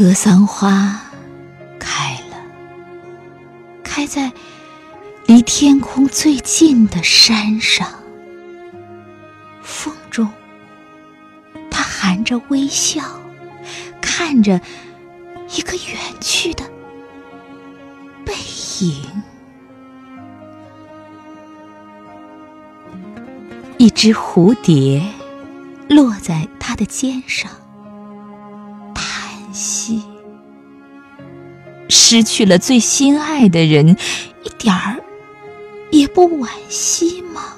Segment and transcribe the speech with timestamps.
[0.00, 0.98] 格桑花
[1.78, 2.36] 开了，
[3.82, 4.32] 开在
[5.26, 7.86] 离天空最近的山上。
[9.60, 10.26] 风中，
[11.70, 13.02] 它含着微笑，
[14.00, 14.58] 看着
[15.54, 16.64] 一个远去的
[18.24, 18.32] 背
[18.80, 19.04] 影。
[23.76, 25.02] 一只蝴蝶
[25.90, 27.50] 落在它的肩上。
[32.10, 33.96] 失去了最心爱的人，
[34.42, 34.96] 一点儿
[35.92, 37.54] 也不惋惜吗？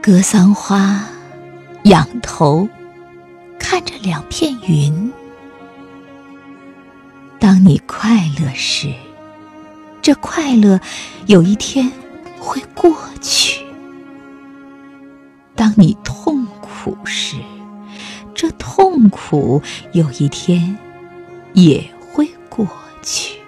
[0.00, 1.04] 格桑花
[1.84, 2.66] 仰头
[3.58, 5.12] 看着两片云。
[7.38, 8.90] 当你快乐时，
[10.00, 10.80] 这快乐
[11.26, 11.92] 有一天
[12.40, 12.58] 会
[19.32, 20.76] 苦有一天
[21.54, 22.68] 也会过
[23.00, 23.38] 去。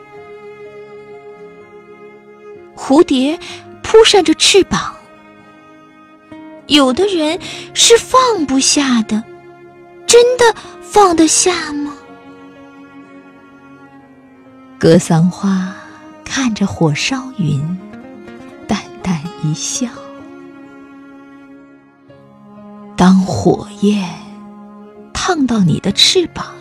[2.74, 3.38] 蝴蝶
[3.82, 4.94] 扑扇着翅膀，
[6.68, 7.38] 有的人
[7.74, 9.22] 是放不下的，
[10.06, 11.92] 真的放得下吗？
[14.78, 15.76] 格桑花
[16.24, 17.60] 看着火烧云，
[18.66, 19.86] 淡淡一笑。
[22.96, 24.08] 当火焰
[25.26, 26.54] 烫到你的翅膀，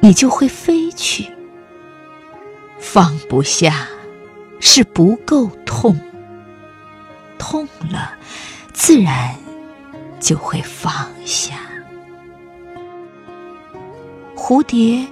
[0.00, 1.30] 你就会飞去。
[2.80, 3.86] 放不下
[4.58, 5.96] 是不够痛，
[7.38, 8.12] 痛了
[8.72, 9.36] 自然
[10.18, 11.60] 就会放下。
[14.34, 15.06] 蝴蝶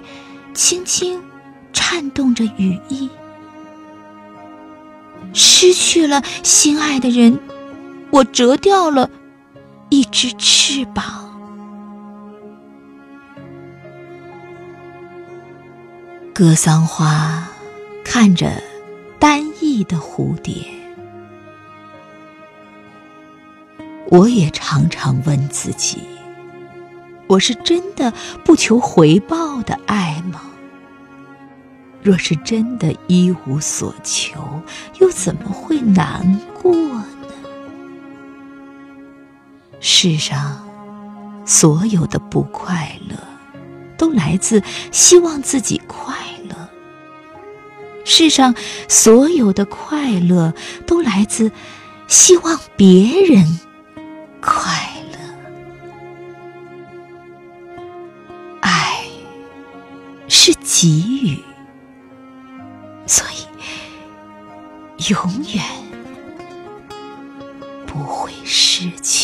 [0.53, 1.23] 轻轻
[1.71, 3.09] 颤动着羽翼，
[5.31, 7.39] 失去了心爱的人，
[8.11, 9.09] 我折掉了。
[9.87, 11.24] 一只翅膀，
[16.37, 17.47] 格桑花
[18.03, 18.61] 看着
[19.17, 20.67] 单翼的蝴蝶，
[24.09, 25.99] 我也常常问自己：
[27.27, 28.11] 我是真的
[28.43, 30.41] 不求回报的爱吗？
[32.03, 34.37] 若是真的一无所求，
[34.99, 37.05] 又怎么会难过呢？
[39.79, 40.61] 世上
[41.45, 43.15] 所有的不快乐，
[43.97, 44.61] 都来自
[44.91, 46.15] 希望自己快
[46.49, 46.55] 乐；
[48.03, 48.55] 世上
[48.87, 50.53] 所有的快乐，
[50.85, 51.51] 都来自
[52.07, 53.59] 希望别人
[54.41, 54.61] 快
[55.11, 55.17] 乐。
[58.61, 59.03] 爱
[60.27, 61.43] 是给予，
[63.07, 63.47] 所以
[65.11, 65.17] 永
[65.53, 65.63] 远
[67.85, 69.14] 不会失去。